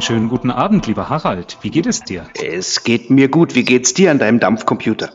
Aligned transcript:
schönen 0.00 0.28
guten 0.28 0.50
Abend, 0.50 0.88
lieber 0.88 1.08
Harald. 1.08 1.58
Wie 1.62 1.70
geht 1.70 1.86
es 1.86 2.00
dir? 2.00 2.26
Es 2.34 2.82
geht 2.82 3.08
mir 3.08 3.28
gut. 3.28 3.54
Wie 3.54 3.62
geht's 3.62 3.94
dir 3.94 4.10
an 4.10 4.18
deinem 4.18 4.40
Dampfcomputer? 4.40 5.12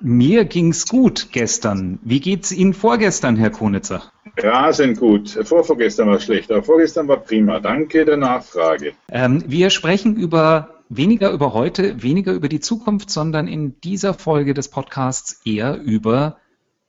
Mir 0.00 0.44
ging's 0.44 0.88
gut 0.88 1.28
gestern. 1.30 2.00
Wie 2.02 2.18
geht's 2.18 2.50
Ihnen 2.50 2.74
vorgestern, 2.74 3.36
Herr 3.36 3.50
Konitzer? 3.50 4.02
Ja, 4.42 4.72
sind 4.72 4.98
gut. 4.98 5.30
Vorvorgestern 5.30 6.08
war 6.08 6.18
schlecht, 6.18 6.50
aber 6.50 6.64
vorgestern 6.64 7.06
war 7.06 7.18
prima. 7.18 7.60
Danke 7.60 8.04
der 8.04 8.16
Nachfrage. 8.16 8.94
Ähm, 9.08 9.44
wir 9.46 9.70
sprechen 9.70 10.16
über 10.16 10.82
weniger 10.88 11.30
über 11.30 11.52
heute, 11.52 12.02
weniger 12.02 12.32
über 12.32 12.48
die 12.48 12.60
Zukunft, 12.60 13.08
sondern 13.08 13.46
in 13.46 13.80
dieser 13.82 14.14
Folge 14.14 14.54
des 14.54 14.68
Podcasts 14.68 15.40
eher 15.44 15.80
über 15.80 16.38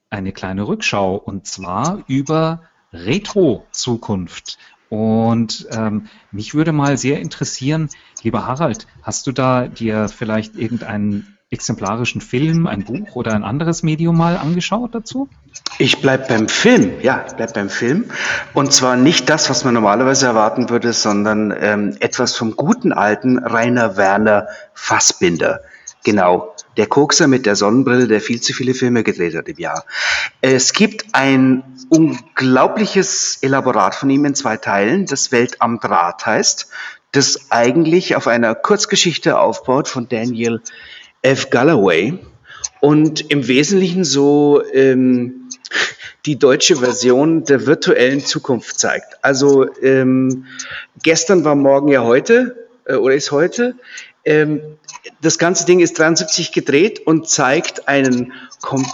eine 0.10 0.32
kleine 0.32 0.68
Rückschau 0.68 1.16
und 1.16 1.46
zwar 1.46 2.04
über 2.08 2.64
Retro-Zukunft. 2.92 4.58
Und 4.90 5.68
ähm, 5.72 6.08
mich 6.32 6.54
würde 6.54 6.72
mal 6.72 6.98
sehr 6.98 7.20
interessieren, 7.20 7.90
lieber 8.22 8.46
Harald, 8.46 8.88
hast 9.02 9.28
du 9.28 9.32
da 9.32 9.68
dir 9.68 10.08
vielleicht 10.10 10.56
irgendeinen 10.56 11.36
exemplarischen 11.52 12.22
Film, 12.22 12.68
ein 12.68 12.84
Buch 12.84 13.16
oder 13.16 13.34
ein 13.34 13.44
anderes 13.44 13.84
Medium 13.84 14.18
mal 14.18 14.36
angeschaut 14.36 14.96
dazu? 14.96 15.30
Ich 15.78 16.02
bleibe 16.02 16.26
beim 16.28 16.48
Film, 16.50 16.94
ja, 17.02 17.24
ich 17.28 17.34
bleibe 17.34 17.54
beim 17.54 17.70
Film. 17.70 18.06
Und 18.54 18.74
zwar 18.74 18.96
nicht 18.98 19.30
das, 19.30 19.50
was 19.50 19.64
man 19.64 19.74
normalerweise 19.74 20.26
erwarten 20.26 20.70
würde, 20.70 20.92
sondern 20.92 21.54
ähm, 21.58 21.96
etwas 22.00 22.36
vom 22.36 22.56
guten 22.56 22.92
alten 22.92 23.38
Rainer 23.38 23.96
Werner 23.96 24.48
Fassbinder. 24.74 25.62
Genau, 26.04 26.55
der 26.78 26.88
Kokser 26.88 27.28
mit 27.28 27.46
der 27.46 27.56
Sonnenbrille, 27.56 28.08
der 28.08 28.22
viel 28.22 28.42
zu 28.42 28.54
viele 28.54 28.74
Filme 28.74 29.04
gedreht 29.04 29.36
hat 29.36 29.48
im 29.48 29.58
Jahr. 29.58 29.86
Es 30.42 30.74
gibt 30.74 31.06
ein 31.14 31.64
unglaubliches 31.90 33.40
Elaborat 33.42 33.96
von 33.96 34.10
ihm 34.10 34.26
in 34.26 34.36
zwei 34.36 34.58
Teilen, 34.58 35.06
das 35.06 35.32
Welt 35.32 35.62
am 35.62 35.80
Draht 35.80 36.26
heißt, 36.26 36.68
das 37.12 37.52
eigentlich 37.52 38.16
auf 38.16 38.28
einer 38.28 38.56
Kurzgeschichte 38.56 39.40
aufbaut 39.40 39.88
von 39.88 40.10
Daniel 40.10 40.62
F. 41.22 41.50
Galloway 41.50 42.20
und 42.82 43.32
im 43.32 43.48
Wesentlichen 43.48 44.04
so 44.04 44.62
ähm, 44.74 45.50
die 46.26 46.38
deutsche 46.38 46.78
Version 46.78 47.44
der 47.44 47.66
virtuellen 47.66 48.20
Zukunft 48.20 48.80
zeigt. 48.80 49.24
Also 49.24 49.66
ähm, 49.82 50.46
gestern 51.04 51.46
war 51.46 51.56
morgen 51.56 51.88
ja 51.88 52.04
heute 52.04 52.68
äh, 52.86 52.96
oder 52.96 53.16
ist 53.16 53.32
heute. 53.32 53.76
Ähm, 54.26 54.62
das 55.22 55.38
ganze 55.38 55.66
Ding 55.66 55.80
ist 55.80 55.98
73 55.98 56.52
gedreht 56.52 57.06
und 57.06 57.28
zeigt 57.30 57.88
einen, 57.88 58.34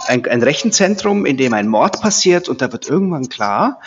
ein, 0.06 0.26
ein 0.26 0.42
Rechenzentrum, 0.42 1.26
in 1.26 1.36
dem 1.36 1.54
ein 1.54 1.68
Mord 1.68 2.00
passiert 2.00 2.48
und 2.48 2.60
da 2.60 2.70
wird 2.72 2.88
irgendwann 2.88 3.28
klar, 3.28 3.80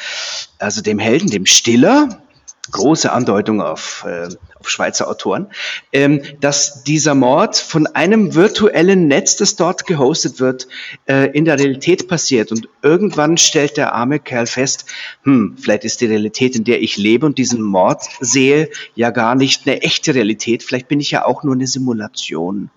also 0.59 0.81
dem 0.81 0.99
Helden, 0.99 1.29
dem 1.29 1.45
Stiller, 1.45 2.24
große 2.71 3.11
Andeutung 3.11 3.61
auf, 3.61 4.05
äh, 4.07 4.27
auf 4.59 4.69
Schweizer 4.69 5.07
Autoren, 5.07 5.47
ähm, 5.93 6.21
dass 6.39 6.83
dieser 6.83 7.15
Mord 7.15 7.57
von 7.57 7.87
einem 7.87 8.35
virtuellen 8.35 9.07
Netz, 9.07 9.35
das 9.35 9.55
dort 9.55 9.85
gehostet 9.85 10.39
wird, 10.39 10.67
äh, 11.07 11.29
in 11.31 11.45
der 11.45 11.59
Realität 11.59 12.07
passiert. 12.07 12.51
Und 12.51 12.67
irgendwann 12.81 13.37
stellt 13.37 13.77
der 13.77 13.93
arme 13.93 14.19
Kerl 14.19 14.47
fest, 14.47 14.85
hm, 15.23 15.57
vielleicht 15.59 15.85
ist 15.85 16.01
die 16.01 16.07
Realität, 16.07 16.55
in 16.55 16.63
der 16.63 16.81
ich 16.81 16.97
lebe 16.97 17.25
und 17.25 17.37
diesen 17.37 17.61
Mord 17.61 18.03
sehe, 18.19 18.69
ja 18.95 19.11
gar 19.11 19.35
nicht 19.35 19.67
eine 19.67 19.81
echte 19.81 20.15
Realität. 20.15 20.63
Vielleicht 20.63 20.87
bin 20.87 20.99
ich 20.99 21.11
ja 21.11 21.25
auch 21.25 21.43
nur 21.43 21.55
eine 21.55 21.67
Simulation. 21.67 22.69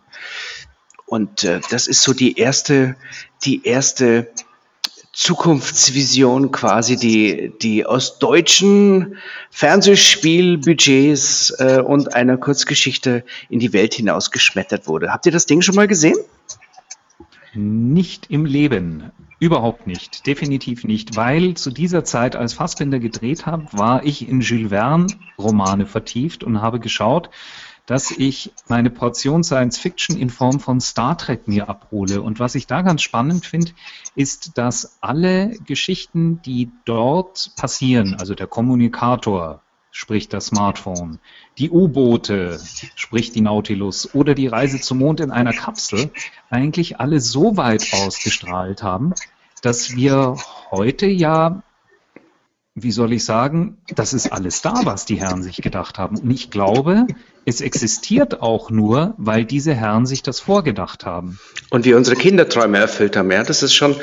Und 1.06 1.44
äh, 1.44 1.60
das 1.70 1.86
ist 1.86 2.02
so 2.02 2.12
die 2.12 2.38
erste, 2.38 2.96
die 3.44 3.64
erste 3.64 4.30
Zukunftsvision 5.18 6.52
quasi, 6.52 6.96
die, 6.96 7.52
die 7.60 7.84
aus 7.84 8.20
deutschen 8.20 9.16
Fernsehspielbudgets 9.50 11.56
äh, 11.58 11.82
und 11.84 12.14
einer 12.14 12.36
Kurzgeschichte 12.36 13.24
in 13.48 13.58
die 13.58 13.72
Welt 13.72 13.94
hinaus 13.94 14.30
geschmettert 14.30 14.86
wurde. 14.86 15.12
Habt 15.12 15.26
ihr 15.26 15.32
das 15.32 15.46
Ding 15.46 15.60
schon 15.60 15.74
mal 15.74 15.88
gesehen? 15.88 16.16
Nicht 17.52 18.30
im 18.30 18.44
Leben. 18.44 19.10
Überhaupt 19.40 19.88
nicht. 19.88 20.24
Definitiv 20.24 20.84
nicht. 20.84 21.16
Weil 21.16 21.54
zu 21.54 21.72
dieser 21.72 22.04
Zeit, 22.04 22.36
als 22.36 22.52
Fassbinder 22.52 23.00
gedreht 23.00 23.44
habe, 23.44 23.66
war 23.72 24.04
ich 24.04 24.28
in 24.28 24.40
Jules 24.40 24.68
Verne 24.68 25.08
Romane 25.36 25.86
vertieft 25.86 26.44
und 26.44 26.62
habe 26.62 26.78
geschaut, 26.78 27.28
dass 27.88 28.10
ich 28.10 28.52
meine 28.68 28.90
Portion 28.90 29.42
Science 29.42 29.78
Fiction 29.78 30.18
in 30.18 30.28
Form 30.28 30.60
von 30.60 30.78
Star 30.78 31.16
Trek 31.16 31.48
mir 31.48 31.70
abhole. 31.70 32.20
Und 32.20 32.38
was 32.38 32.54
ich 32.54 32.66
da 32.66 32.82
ganz 32.82 33.00
spannend 33.00 33.46
finde, 33.46 33.72
ist, 34.14 34.58
dass 34.58 34.98
alle 35.00 35.56
Geschichten, 35.66 36.42
die 36.42 36.70
dort 36.84 37.52
passieren, 37.56 38.14
also 38.20 38.34
der 38.34 38.46
Kommunikator, 38.46 39.62
sprich 39.90 40.28
das 40.28 40.48
Smartphone, 40.48 41.18
die 41.56 41.70
U-Boote, 41.70 42.60
sprich 42.94 43.32
die 43.32 43.40
Nautilus 43.40 44.14
oder 44.14 44.34
die 44.34 44.48
Reise 44.48 44.78
zum 44.78 44.98
Mond 44.98 45.20
in 45.20 45.30
einer 45.30 45.54
Kapsel, 45.54 46.10
eigentlich 46.50 47.00
alle 47.00 47.20
so 47.20 47.56
weit 47.56 47.86
ausgestrahlt 47.94 48.82
haben, 48.82 49.14
dass 49.62 49.96
wir 49.96 50.36
heute 50.70 51.06
ja 51.06 51.62
wie 52.82 52.92
soll 52.92 53.12
ich 53.12 53.24
sagen, 53.24 53.78
das 53.94 54.12
ist 54.12 54.32
alles 54.32 54.62
da, 54.62 54.74
was 54.84 55.04
die 55.04 55.16
Herren 55.16 55.42
sich 55.42 55.56
gedacht 55.58 55.98
haben. 55.98 56.18
Und 56.18 56.30
ich 56.30 56.50
glaube, 56.50 57.06
es 57.44 57.60
existiert 57.60 58.42
auch 58.42 58.70
nur, 58.70 59.14
weil 59.16 59.44
diese 59.44 59.74
Herren 59.74 60.06
sich 60.06 60.22
das 60.22 60.40
vorgedacht 60.40 61.06
haben. 61.06 61.38
Und 61.70 61.84
wir 61.84 61.96
unsere 61.96 62.16
Kinderträume 62.16 62.78
erfüllt 62.78 63.16
haben, 63.16 63.30
ja, 63.30 63.42
das 63.42 63.62
ist 63.62 63.74
schon, 63.74 63.96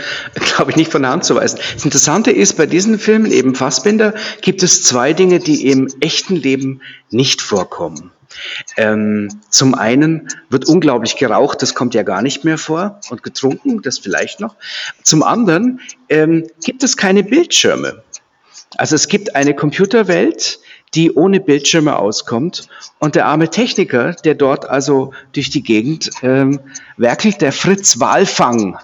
glaube 0.56 0.72
ich, 0.72 0.78
nicht 0.78 0.92
von 0.92 1.04
der 1.04 1.12
Hand 1.12 1.26
zu 1.26 1.36
weisen. 1.36 1.60
Das 1.74 1.86
Interessante 1.86 2.32
ist, 2.32 2.58
bei 2.58 2.66
diesen 2.66 2.98
Filmen, 3.00 3.32
eben 3.32 3.56
Fassbinder, 3.56 4.14
gibt 4.42 4.64
es 4.64 4.84
zwei 4.84 5.14
Dinge, 5.14 5.40
die 5.40 5.68
im 5.70 5.88
echten 6.00 6.36
Leben 6.36 6.82
nicht 7.12 7.42
vorkommen. 7.42 8.12
Ähm, 8.78 9.30
zum 9.50 9.76
einen 9.76 10.28
wird 10.50 10.66
unglaublich 10.66 11.16
geraucht, 11.18 11.62
das 11.62 11.74
kommt 11.74 11.94
ja 11.94 12.04
gar 12.04 12.22
nicht 12.22 12.44
mehr 12.44 12.58
vor, 12.58 13.00
und 13.10 13.24
getrunken, 13.24 13.82
das 13.82 14.00
vielleicht 14.00 14.40
noch. 14.40 14.56
Zum 15.04 15.24
anderen 15.24 15.80
ähm, 16.10 16.48
gibt 16.64 16.84
es 16.84 16.98
keine 16.98 17.24
Bildschirme. 17.24 18.04
Also 18.78 18.96
es 18.96 19.08
gibt 19.08 19.36
eine 19.36 19.54
Computerwelt, 19.54 20.60
die 20.94 21.12
ohne 21.12 21.40
Bildschirme 21.40 21.98
auskommt. 21.98 22.68
Und 23.00 23.16
der 23.16 23.26
arme 23.26 23.50
Techniker, 23.50 24.14
der 24.14 24.36
dort 24.36 24.70
also 24.70 25.14
durch 25.34 25.50
die 25.50 25.64
Gegend 25.64 26.12
ähm, 26.22 26.60
werkelt, 26.98 27.42
der 27.42 27.52
Fritz 27.52 28.00
Walfang, 28.00 28.78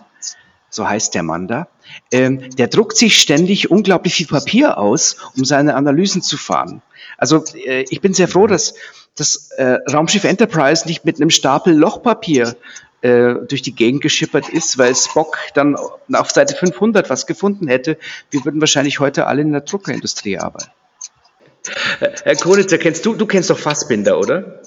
so 0.70 0.88
heißt 0.88 1.16
der 1.16 1.24
Mann 1.24 1.48
da, 1.48 1.68
ähm, 2.12 2.50
der 2.56 2.68
druckt 2.68 2.98
sich 2.98 3.18
ständig 3.18 3.72
unglaublich 3.72 4.16
viel 4.16 4.28
Papier 4.28 4.78
aus, 4.78 5.18
um 5.36 5.46
seine 5.46 5.76
Analysen 5.76 6.22
zu 6.22 6.38
fahren. 6.38 6.82
Also 7.18 7.44
äh, 7.66 7.86
ich 7.90 8.02
bin 8.02 8.14
sehr 8.14 8.28
froh, 8.28 8.48
dass 8.48 8.74
das 9.16 9.52
äh, 9.58 9.78
Raumschiff 9.92 10.24
Enterprise 10.24 10.88
nicht 10.88 11.04
mit 11.04 11.18
einem 11.18 11.30
Stapel 11.30 11.76
Lochpapier 11.76 12.56
äh, 13.02 13.36
durch 13.48 13.62
die 13.62 13.74
Gegend 13.74 14.02
geschippert 14.02 14.50
ist, 14.50 14.78
weil 14.78 14.96
Spock 14.96 15.38
dann 15.54 15.76
auf 15.76 16.32
Seite 16.32 16.56
500 16.56 17.10
was 17.10 17.26
gefunden 17.26 17.68
hätte. 17.68 17.98
Wir 18.30 18.46
würden 18.46 18.62
wahrscheinlich 18.62 19.00
heute 19.00 19.28
alle 19.28 19.42
in 19.42 19.52
der 19.52 19.62
Druckerindustrie 19.62 20.38
arbeiten. 20.38 20.72
Äh, 22.00 22.10
Herr 22.24 22.36
Konitzer, 22.36 22.78
kennst 22.78 23.06
du, 23.06 23.16
du 23.16 23.26
kennst 23.26 23.50
doch 23.50 23.60
Fassbinder, 23.60 24.20
oder? 24.20 24.62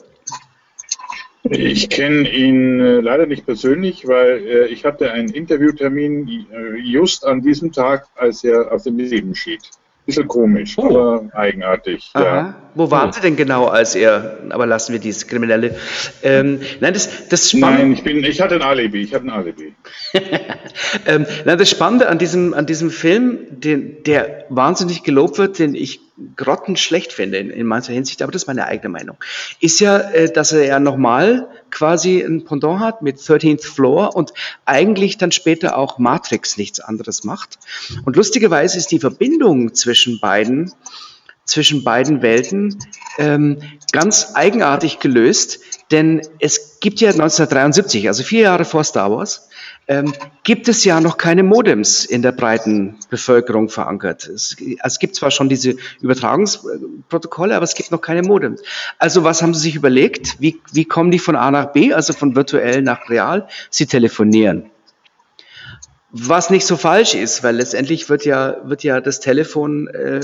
Ich 1.45 1.91
kenne 1.91 2.28
ihn 2.31 2.81
äh, 2.81 3.00
leider 3.00 3.27
nicht 3.27 3.45
persönlich, 3.45 4.09
weil 4.09 4.47
äh, 4.47 4.66
ich 4.69 4.87
hatte 4.87 5.13
einen 5.13 5.28
Interviewtermin 5.28 6.47
äh, 6.51 6.77
just 6.78 7.27
an 7.27 7.42
diesem 7.42 7.71
Tag, 7.71 8.07
als 8.15 8.45
er 8.45 8.72
aus 8.72 8.84
dem 8.84 8.97
Leben 8.97 9.34
schied. 9.34 9.60
Bisschen 10.06 10.28
komisch, 10.28 10.77
oh. 10.77 10.86
aber 10.86 11.30
eigenartig. 11.33 12.10
Aha. 12.12 12.24
Ja. 12.24 12.54
Wo 12.74 12.91
waren 12.91 13.09
oh. 13.09 13.12
Sie 13.12 13.21
denn 13.21 13.36
genau, 13.36 13.66
als 13.66 13.95
er, 13.95 14.39
aber 14.51 14.66
lassen 14.66 14.92
wir 14.92 14.98
dieses 14.98 15.27
Kriminelle. 15.27 15.77
Ähm, 16.22 16.60
nein, 16.80 16.92
das, 16.92 17.28
das 17.28 17.51
Spannende. 17.51 17.83
Nein, 17.83 17.92
ich, 17.92 18.03
bin, 18.03 18.24
ich 18.24 18.41
hatte 18.41 18.56
ein 18.56 18.62
Alibi, 18.62 19.03
ich 19.03 19.15
hatte 19.15 19.24
ein 19.27 19.30
Alibi. 19.30 19.74
ähm, 21.06 21.27
nein, 21.45 21.56
das 21.56 21.71
Spannende 21.71 22.09
an 22.09 22.18
diesem, 22.18 22.53
an 22.53 22.66
diesem 22.66 22.91
Film, 22.91 23.39
den, 23.48 24.03
der 24.03 24.45
wahnsinnig 24.51 25.04
gelobt 25.04 25.39
wird, 25.39 25.59
den 25.59 25.74
ich 25.74 26.01
grottenschlecht 26.37 27.13
finde 27.13 27.39
in, 27.39 27.51
in 27.51 27.66
mancher 27.66 27.93
Hinsicht, 27.93 28.22
aber 28.22 28.31
das 28.31 28.43
ist 28.43 28.47
meine 28.47 28.66
eigene 28.66 28.89
Meinung, 28.89 29.16
ist 29.61 29.81
ja, 29.81 29.99
äh, 29.99 30.33
dass 30.33 30.53
er 30.53 30.65
ja 30.65 30.81
nochmal 30.81 31.49
quasi 31.71 32.21
ein 32.21 32.45
Pendant 32.45 32.81
hat 32.81 33.03
mit 33.03 33.19
13th 33.19 33.66
Floor 33.66 34.15
und 34.15 34.33
eigentlich 34.65 35.19
dann 35.19 35.33
später 35.33 35.77
auch 35.77 35.99
Matrix 35.99 36.57
nichts 36.57 36.81
anderes 36.81 37.25
macht. 37.25 37.59
Und 38.05 38.16
lustigerweise 38.16 38.78
ist 38.78 38.93
die 38.93 39.01
Verbindung 39.01 39.75
zwischen 39.75 40.21
beiden 40.21 40.72
zwischen 41.45 41.84
beiden 41.84 42.22
Welten 42.22 42.78
ähm, 43.19 43.59
ganz 43.93 44.33
eigenartig 44.34 44.99
gelöst, 44.99 45.61
denn 45.91 46.22
es 46.39 46.81
gibt 46.81 47.01
ja 47.01 47.11
1973, 47.11 48.09
also 48.09 48.22
vier 48.22 48.43
Jahre 48.43 48.65
vor 48.65 48.83
Star 48.83 49.11
Wars, 49.11 49.49
ähm, 49.86 50.13
gibt 50.42 50.69
es 50.69 50.84
ja 50.84 51.01
noch 51.01 51.16
keine 51.16 51.42
Modems 51.42 52.04
in 52.04 52.22
der 52.22 52.33
breiten 52.33 52.97
Bevölkerung 53.10 53.69
verankert. 53.69 54.27
Es, 54.27 54.57
es 54.83 54.98
gibt 54.98 55.16
zwar 55.16 55.31
schon 55.31 55.48
diese 55.48 55.77
Übertragungsprotokolle, 56.01 57.54
aber 57.54 57.65
es 57.65 57.75
gibt 57.75 57.91
noch 57.91 58.01
keine 58.01 58.22
Modems. 58.22 58.63
Also 58.98 59.25
was 59.25 59.42
haben 59.42 59.54
Sie 59.54 59.60
sich 59.60 59.75
überlegt? 59.75 60.41
Wie, 60.41 60.60
wie 60.72 60.84
kommen 60.84 61.10
die 61.10 61.19
von 61.19 61.36
A 61.36 61.51
nach 61.51 61.72
B, 61.72 61.92
also 61.92 62.13
von 62.13 62.34
virtuell 62.34 62.83
nach 62.83 63.10
real? 63.10 63.48
Sie 63.71 63.86
telefonieren. 63.86 64.71
Was 66.16 66.48
nicht 66.48 66.65
so 66.65 66.77
falsch 66.77 67.15
ist, 67.15 67.42
weil 67.42 67.57
letztendlich 67.57 68.09
wird 68.09 68.25
ja, 68.25 68.59
wird 68.65 68.84
ja 68.84 69.01
das 69.01 69.19
Telefon 69.19 69.89
äh, 69.89 70.21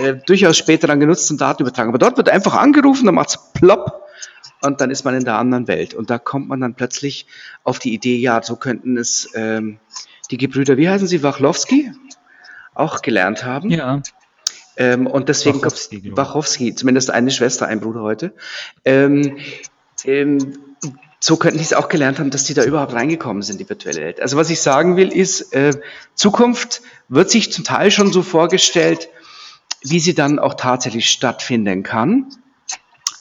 äh, 0.00 0.16
durchaus 0.26 0.56
später 0.56 0.86
dann 0.86 1.00
genutzt 1.00 1.26
zum 1.26 1.36
Datenübertragen. 1.36 1.90
Aber 1.90 1.98
dort 1.98 2.16
wird 2.16 2.30
einfach 2.30 2.54
angerufen, 2.54 3.04
dann 3.04 3.14
macht 3.14 3.28
es 3.28 3.38
plopp 3.52 4.01
und 4.64 4.80
dann 4.80 4.90
ist 4.90 5.04
man 5.04 5.14
in 5.14 5.24
der 5.24 5.36
anderen 5.36 5.68
Welt. 5.68 5.94
Und 5.94 6.10
da 6.10 6.18
kommt 6.18 6.48
man 6.48 6.60
dann 6.60 6.74
plötzlich 6.74 7.26
auf 7.64 7.78
die 7.78 7.92
Idee, 7.92 8.16
ja, 8.16 8.42
so 8.42 8.56
könnten 8.56 8.96
es 8.96 9.28
ähm, 9.34 9.78
die 10.30 10.36
Gebrüder, 10.36 10.76
wie 10.76 10.88
heißen 10.88 11.06
sie, 11.06 11.22
Wachlowski, 11.22 11.92
auch 12.74 13.02
gelernt 13.02 13.44
haben. 13.44 13.70
Ja. 13.70 14.02
Ähm, 14.76 15.06
und 15.06 15.28
deswegen 15.28 15.58
Wachowski, 15.58 16.16
Wachowski, 16.16 16.74
zumindest 16.74 17.10
eine 17.10 17.30
Schwester, 17.30 17.66
ein 17.66 17.80
Bruder 17.80 18.00
heute. 18.00 18.34
Ähm, 18.84 19.36
ähm, 20.04 20.58
so 21.20 21.36
könnten 21.36 21.58
die 21.58 21.64
es 21.64 21.72
auch 21.72 21.88
gelernt 21.88 22.18
haben, 22.18 22.30
dass 22.30 22.44
die 22.44 22.54
da 22.54 22.64
überhaupt 22.64 22.94
reingekommen 22.94 23.42
sind, 23.42 23.60
die 23.60 23.68
virtuelle 23.68 24.00
Welt. 24.00 24.20
Also 24.20 24.36
was 24.36 24.50
ich 24.50 24.60
sagen 24.60 24.96
will, 24.96 25.12
ist, 25.12 25.54
äh, 25.54 25.72
Zukunft 26.14 26.82
wird 27.08 27.30
sich 27.30 27.52
zum 27.52 27.64
Teil 27.64 27.90
schon 27.90 28.10
so 28.12 28.22
vorgestellt, 28.22 29.08
wie 29.82 30.00
sie 30.00 30.14
dann 30.14 30.38
auch 30.38 30.54
tatsächlich 30.54 31.08
stattfinden 31.08 31.82
kann. 31.82 32.26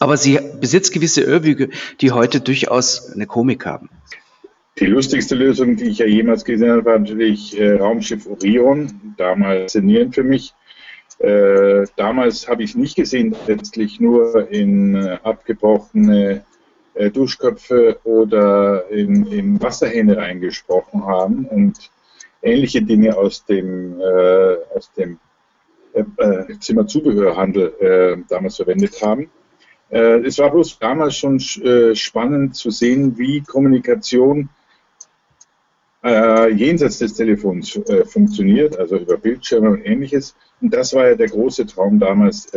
Aber 0.01 0.18
sie 0.18 0.39
besitzt 0.59 0.94
gewisse 0.94 1.21
Irrwüge, 1.21 1.69
die 2.01 2.09
heute 2.09 2.42
durchaus 2.42 3.13
eine 3.13 3.27
Komik 3.27 3.68
haben. 3.68 3.88
Die 4.80 4.88
lustigste 4.88 5.36
Lösung, 5.36 5.75
die 5.75 5.83
ich 5.83 6.00
ja 6.00 6.07
jemals 6.07 6.44
gesehen 6.44 6.71
habe, 6.71 6.86
war 6.86 6.98
natürlich 6.98 7.59
äh, 7.59 7.74
Raumschiff 7.74 8.25
Orion, 8.25 9.13
damals 9.18 9.74
faszinierend 9.74 10.15
für 10.15 10.24
mich. 10.24 10.56
Äh, 11.19 11.86
damals 11.98 12.48
habe 12.48 12.63
ich 12.63 12.71
es 12.71 12.75
nicht 12.75 12.95
gesehen, 12.95 13.36
letztlich 13.45 14.00
nur 14.00 14.50
in 14.50 14.95
äh, 14.95 15.19
abgebrochene 15.21 16.45
äh, 16.95 17.12
Duschköpfe 17.12 18.00
oder 18.04 18.89
in, 18.89 19.27
in 19.27 19.62
Wasserhähne 19.62 20.18
reingesprochen 20.18 21.06
haben 21.06 21.45
und 21.45 21.77
ähnliche 22.42 22.81
Dinge 22.81 23.15
aus 23.15 23.45
dem, 23.45 24.00
äh, 24.00 24.56
aus 24.75 24.92
dem 24.97 25.19
äh, 25.94 26.57
Zimmerzubehörhandel 26.59 28.25
damals 28.27 28.56
verwendet 28.56 29.00
haben. 29.04 29.30
Äh, 29.92 30.26
es 30.26 30.40
war 30.40 30.52
bloß 30.52 30.80
damals 30.80 31.16
schon 31.16 31.40
spannend 31.40 32.56
zu 32.56 32.72
sehen, 32.72 33.18
wie 33.18 33.42
Kommunikation 33.42 34.50
jenseits 36.04 36.98
des 36.98 37.14
Telefons 37.14 37.80
funktioniert, 38.06 38.76
also 38.76 38.98
über 38.98 39.18
Bildschirme 39.18 39.70
und 39.70 39.86
ähnliches. 39.86 40.34
Und 40.60 40.74
das 40.74 40.96
war 40.96 41.10
ja 41.10 41.14
der 41.14 41.28
große 41.28 41.68
Traum 41.68 42.00
damals, 42.00 42.52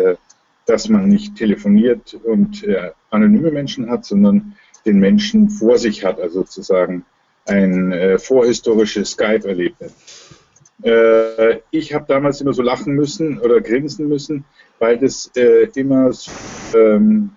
dass 0.67 0.89
man 0.89 1.09
nicht 1.09 1.37
telefoniert 1.37 2.15
und 2.15 2.65
äh, 2.65 2.91
anonyme 3.11 3.51
Menschen 3.51 3.91
hat, 3.91 4.05
sondern 4.05 4.57
den 4.87 4.99
Menschen 4.99 5.51
vor 5.51 5.79
sich 5.79 6.05
hat, 6.05 6.21
also 6.21 6.41
sozusagen 6.41 7.05
ein 7.47 7.93
äh, 7.93 8.19
vorhistorisches 8.19 9.11
Skype-Erlebnis. 9.11 9.93
Äh, 10.82 11.61
ich 11.71 11.94
habe 11.94 12.05
damals 12.09 12.41
immer 12.41 12.53
so 12.53 12.62
lachen 12.62 12.94
müssen 12.94 13.38
oder 13.38 13.61
grinsen 13.61 14.09
müssen, 14.09 14.44
weil 14.79 14.99
das 14.99 15.31
äh, 15.37 15.69
immer 15.75 16.12
so, 16.12 16.31
ähm, 16.75 17.31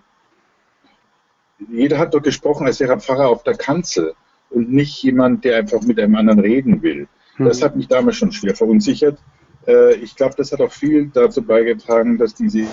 jeder 1.70 1.98
hat 1.98 2.14
dort 2.14 2.24
gesprochen, 2.24 2.66
als 2.66 2.80
wäre 2.80 2.92
ein 2.92 3.00
Pfarrer 3.00 3.28
auf 3.28 3.42
der 3.42 3.54
Kanzel 3.54 4.14
und 4.50 4.72
nicht 4.72 5.02
jemand, 5.02 5.44
der 5.44 5.58
einfach 5.58 5.82
mit 5.82 5.98
einem 5.98 6.16
anderen 6.16 6.40
reden 6.40 6.82
will. 6.82 7.08
Das 7.38 7.60
mhm. 7.60 7.64
hat 7.64 7.76
mich 7.76 7.88
damals 7.88 8.16
schon 8.16 8.32
schwer 8.32 8.54
verunsichert. 8.54 9.18
Äh, 9.66 9.94
ich 9.96 10.16
glaube, 10.16 10.34
das 10.36 10.52
hat 10.52 10.60
auch 10.60 10.72
viel 10.72 11.10
dazu 11.12 11.42
beigetragen, 11.42 12.18
dass 12.18 12.34
diese 12.34 12.66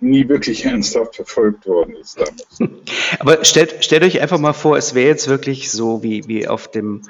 nie 0.00 0.28
wirklich 0.28 0.64
ernsthaft 0.64 1.16
verfolgt 1.16 1.66
worden 1.66 1.96
ist 1.96 2.18
damals. 2.18 2.58
Aber 3.18 3.44
stellt, 3.44 3.84
stellt 3.84 4.02
euch 4.02 4.20
einfach 4.20 4.38
mal 4.38 4.52
vor, 4.52 4.76
es 4.76 4.94
wäre 4.94 5.08
jetzt 5.08 5.28
wirklich 5.28 5.70
so 5.70 6.02
wie, 6.02 6.26
wie 6.26 6.48
auf 6.48 6.70
dem 6.70 7.02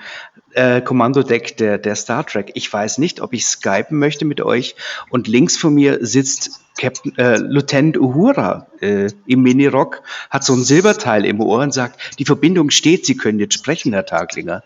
äh, 0.53 0.81
Kommandodeck 0.81 1.57
der, 1.57 1.79
der 1.79 1.97
Star 1.97 2.27
Trek. 2.27 2.53
Ich 2.55 2.73
weiß 2.73 2.99
nicht, 2.99 3.21
ob 3.21 3.33
ich 3.33 3.47
skypen 3.47 3.99
möchte 3.99 4.25
mit 4.25 4.41
euch 4.41 4.75
und 5.09 5.29
links 5.29 5.57
von 5.57 5.75
mir 5.75 5.99
sitzt 6.05 6.61
Captain, 6.79 7.17
äh, 7.19 7.37
Lieutenant 7.37 7.99
Uhura 7.99 8.67
äh, 8.81 9.11
im 9.27 9.43
Minirock, 9.43 10.03
hat 10.31 10.45
so 10.45 10.55
ein 10.55 10.65
Silberteil 10.65 11.27
im 11.27 11.41
Ohr 11.41 11.61
und 11.61 11.75
sagt, 11.75 12.19
die 12.19 12.25
Verbindung 12.25 12.71
steht, 12.71 13.05
Sie 13.05 13.17
können 13.17 13.39
jetzt 13.39 13.55
sprechen, 13.55 13.93
Herr 13.93 14.07
Taglinger. 14.07 14.63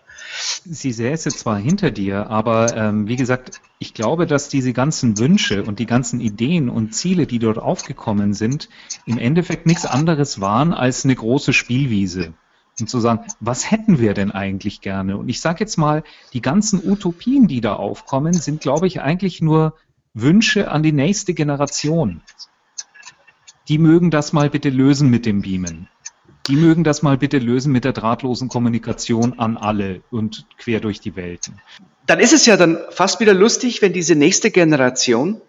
Sie 0.65 0.91
säße 0.91 1.29
zwar 1.29 1.57
hinter 1.57 1.91
dir, 1.91 2.29
aber 2.29 2.75
ähm, 2.75 3.07
wie 3.07 3.15
gesagt, 3.15 3.61
ich 3.79 3.93
glaube, 3.93 4.25
dass 4.25 4.49
diese 4.49 4.73
ganzen 4.73 5.17
Wünsche 5.17 5.63
und 5.63 5.79
die 5.79 5.85
ganzen 5.85 6.19
Ideen 6.19 6.69
und 6.69 6.93
Ziele, 6.93 7.27
die 7.27 7.39
dort 7.39 7.57
aufgekommen 7.57 8.33
sind, 8.33 8.69
im 9.05 9.17
Endeffekt 9.17 9.65
nichts 9.65 9.85
anderes 9.85 10.41
waren 10.41 10.73
als 10.73 11.05
eine 11.05 11.15
große 11.15 11.53
Spielwiese. 11.53 12.33
Und 12.79 12.89
zu 12.89 12.99
sagen, 12.99 13.25
was 13.39 13.71
hätten 13.71 13.99
wir 13.99 14.13
denn 14.13 14.31
eigentlich 14.31 14.81
gerne? 14.81 15.17
Und 15.17 15.29
ich 15.29 15.39
sage 15.39 15.61
jetzt 15.61 15.77
mal, 15.77 16.03
die 16.33 16.41
ganzen 16.41 16.81
Utopien, 16.85 17.47
die 17.47 17.61
da 17.61 17.75
aufkommen, 17.75 18.33
sind, 18.33 18.59
glaube 18.59 18.87
ich, 18.87 19.01
eigentlich 19.01 19.41
nur 19.41 19.75
Wünsche 20.13 20.69
an 20.69 20.83
die 20.83 20.91
nächste 20.91 21.33
Generation. 21.33 22.21
Die 23.69 23.77
mögen 23.77 24.11
das 24.11 24.33
mal 24.33 24.49
bitte 24.49 24.69
lösen 24.69 25.09
mit 25.09 25.25
dem 25.25 25.41
Beamen 25.41 25.87
die 26.47 26.55
mögen 26.55 26.83
das 26.83 27.01
mal 27.01 27.17
bitte 27.17 27.39
lösen 27.39 27.71
mit 27.71 27.85
der 27.85 27.93
drahtlosen 27.93 28.49
Kommunikation 28.49 29.39
an 29.39 29.57
alle 29.57 30.01
und 30.11 30.45
quer 30.57 30.79
durch 30.79 30.99
die 30.99 31.15
Welten. 31.15 31.59
Dann 32.05 32.19
ist 32.19 32.33
es 32.33 32.45
ja 32.45 32.55
dann 32.55 32.77
fast 32.91 33.19
wieder 33.19 33.33
lustig, 33.33 33.81
wenn 33.81 33.93
diese 33.93 34.15
nächste 34.15 34.51
Generation 34.51 35.41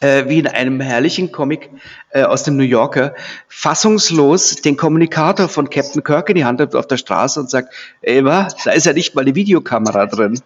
äh, 0.00 0.28
wie 0.28 0.38
in 0.38 0.46
einem 0.46 0.80
herrlichen 0.80 1.32
Comic 1.32 1.70
äh, 2.10 2.22
aus 2.22 2.42
dem 2.42 2.56
New 2.56 2.64
Yorker, 2.64 3.14
fassungslos 3.48 4.56
den 4.56 4.76
Kommunikator 4.76 5.48
von 5.48 5.70
Captain 5.70 6.02
Kirk 6.02 6.28
in 6.28 6.36
die 6.36 6.44
Hand 6.44 6.60
hat 6.60 6.74
auf 6.74 6.86
der 6.86 6.96
Straße 6.96 7.40
und 7.40 7.50
sagt, 7.50 7.72
ey, 8.02 8.24
wa, 8.24 8.48
da 8.64 8.72
ist 8.72 8.86
ja 8.86 8.92
nicht 8.92 9.14
mal 9.14 9.22
eine 9.22 9.34
Videokamera 9.34 10.06
drin. 10.06 10.40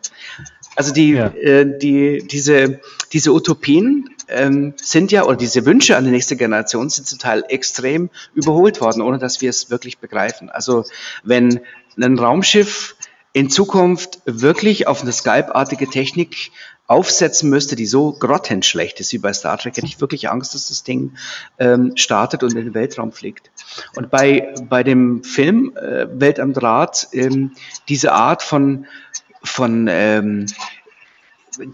Also 0.78 0.92
die, 0.92 1.14
ja. 1.14 1.26
äh, 1.26 1.76
die, 1.76 2.24
diese, 2.24 2.78
diese 3.12 3.32
Utopien 3.32 4.08
ähm, 4.28 4.74
sind 4.80 5.10
ja, 5.10 5.24
oder 5.24 5.34
diese 5.34 5.66
Wünsche 5.66 5.96
an 5.96 6.04
die 6.04 6.12
nächste 6.12 6.36
Generation 6.36 6.88
sind 6.88 7.04
zum 7.08 7.18
Teil 7.18 7.42
extrem 7.48 8.10
überholt 8.32 8.80
worden, 8.80 9.02
ohne 9.02 9.18
dass 9.18 9.40
wir 9.40 9.50
es 9.50 9.70
wirklich 9.70 9.98
begreifen. 9.98 10.50
Also 10.50 10.84
wenn 11.24 11.58
ein 12.00 12.16
Raumschiff 12.16 12.94
in 13.32 13.50
Zukunft 13.50 14.20
wirklich 14.24 14.86
auf 14.86 15.02
eine 15.02 15.10
Skype-artige 15.10 15.88
Technik 15.88 16.52
aufsetzen 16.86 17.50
müsste, 17.50 17.74
die 17.74 17.86
so 17.86 18.12
grottenschlecht 18.12 19.00
ist 19.00 19.12
wie 19.12 19.18
bei 19.18 19.32
Star 19.32 19.58
Trek, 19.58 19.76
hätte 19.76 19.86
ich 19.88 20.00
wirklich 20.00 20.30
Angst, 20.30 20.54
dass 20.54 20.68
das 20.68 20.84
Ding 20.84 21.16
ähm, 21.58 21.96
startet 21.96 22.44
und 22.44 22.52
in 22.52 22.66
den 22.66 22.74
Weltraum 22.74 23.10
fliegt. 23.10 23.50
Und 23.96 24.10
bei, 24.10 24.54
bei 24.68 24.84
dem 24.84 25.24
Film 25.24 25.76
äh, 25.76 26.06
Welt 26.20 26.38
am 26.38 26.52
Draht, 26.52 27.08
ähm, 27.10 27.50
diese 27.88 28.12
Art 28.12 28.44
von, 28.44 28.86
von 29.42 29.88
ähm, 29.90 30.46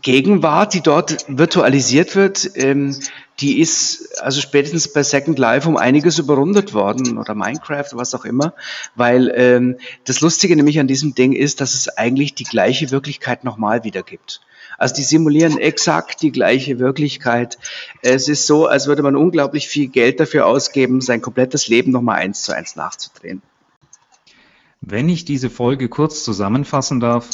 Gegenwart, 0.03 0.75
die 0.75 0.81
dort 0.81 1.27
virtualisiert 1.29 2.17
wird, 2.17 2.51
ähm, 2.55 2.97
die 3.41 3.61
ist 3.61 4.23
also 4.23 4.41
spätestens 4.41 4.93
bei 4.93 5.03
Second 5.03 5.39
Life 5.39 5.69
um 5.69 5.77
einiges 5.77 6.19
überrundet 6.19 6.73
worden 6.73 7.19
oder 7.19 7.35
Minecraft, 7.35 7.89
was 7.93 8.15
auch 8.15 8.25
immer, 8.25 8.55
weil 8.95 9.33
ähm, 9.35 9.77
das 10.05 10.21
Lustige 10.21 10.55
nämlich 10.57 10.79
an 10.79 10.87
diesem 10.87 11.15
Ding 11.15 11.33
ist, 11.33 11.61
dass 11.61 11.75
es 11.75 11.89
eigentlich 11.89 12.35
die 12.35 12.45
gleiche 12.45 12.91
Wirklichkeit 12.91 13.45
nochmal 13.45 13.85
wiedergibt. 13.85 14.41
Also 14.79 14.95
die 14.95 15.03
simulieren 15.03 15.59
exakt 15.59 16.23
die 16.23 16.33
gleiche 16.33 16.79
Wirklichkeit. 16.79 17.59
Es 18.03 18.29
ist 18.29 18.47
so, 18.47 18.67
als 18.67 18.87
würde 18.87 19.03
man 19.03 19.17
unglaublich 19.17 19.69
viel 19.69 19.89
Geld 19.89 20.21
dafür 20.21 20.47
ausgeben, 20.47 21.01
sein 21.01 21.21
komplettes 21.21 21.69
Leben 21.69 21.93
nochmal 21.93 22.19
eins 22.19 22.43
zu 22.43 22.53
eins 22.53 22.77
nachzudrehen. 22.77 23.43
Wenn 24.81 25.09
ich 25.09 25.25
diese 25.25 25.49
Folge 25.49 25.89
kurz 25.89 26.25
zusammenfassen 26.25 27.01
darf, 27.01 27.31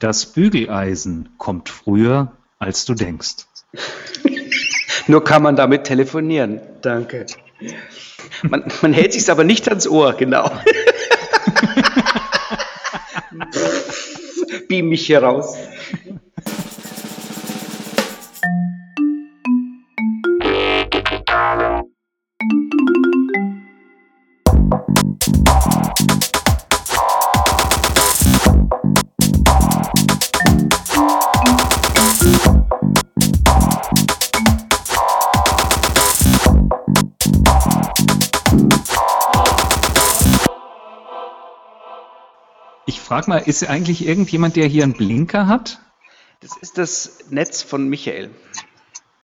das 0.00 0.26
Bügeleisen 0.26 1.28
kommt 1.38 1.68
früher, 1.68 2.32
als 2.58 2.84
du 2.84 2.94
denkst. 2.94 3.46
Nur 5.06 5.22
kann 5.22 5.42
man 5.42 5.54
damit 5.54 5.84
telefonieren. 5.84 6.60
Danke. 6.82 7.26
Man, 8.42 8.64
man 8.82 8.92
hält 8.92 9.12
sich 9.12 9.30
aber 9.30 9.44
nicht 9.44 9.68
ans 9.68 9.86
Ohr, 9.86 10.14
genau. 10.14 10.50
Beam 14.68 14.88
mich 14.88 15.06
hier 15.06 15.22
raus. 15.22 15.56
Frag 43.10 43.26
mal, 43.26 43.38
ist 43.38 43.68
eigentlich 43.68 44.06
irgendjemand, 44.06 44.54
der 44.54 44.68
hier 44.68 44.84
einen 44.84 44.92
Blinker 44.92 45.48
hat? 45.48 45.80
Das 46.38 46.56
ist 46.56 46.78
das 46.78 47.24
Netz 47.28 47.60
von 47.60 47.88
Michael. 47.88 48.30